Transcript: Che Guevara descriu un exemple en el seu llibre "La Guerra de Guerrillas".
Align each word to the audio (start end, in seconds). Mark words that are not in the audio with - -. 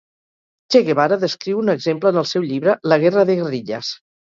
Che 0.75 0.81
Guevara 0.87 1.17
descriu 1.25 1.59
un 1.65 1.75
exemple 1.75 2.13
en 2.15 2.19
el 2.23 2.27
seu 2.31 2.49
llibre 2.49 2.77
"La 2.91 3.01
Guerra 3.07 3.29
de 3.31 3.39
Guerrillas". 3.43 3.97